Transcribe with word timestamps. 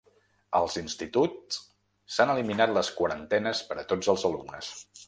Als 0.59 0.77
instituts 0.81 1.59
s’han 2.15 2.35
eliminat 2.35 2.75
les 2.79 2.93
quarantenes 2.99 3.65
per 3.71 3.83
a 3.85 3.89
tots 3.95 4.15
els 4.17 4.29
alumnes. 4.35 4.77